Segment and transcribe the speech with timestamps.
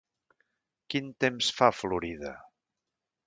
[0.93, 2.35] Quin temps fa a Florida?